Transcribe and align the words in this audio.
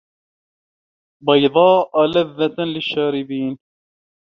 بَيضاءَ 1.23 1.91
لَذَّةٍ 2.05 2.55
لِلشّارِبينَ 2.63 3.57